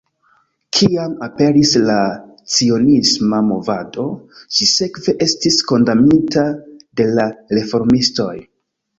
Kiam 0.75 1.11
aperis 1.25 1.73
la 1.89 1.97
cionisma 2.53 3.41
movado, 3.49 4.05
ĝi 4.57 4.67
sekve 4.69 5.15
estis 5.25 5.59
kondamnita 5.73 6.47
de 7.01 7.07
la 7.19 7.27
reformistoj. 7.59 8.33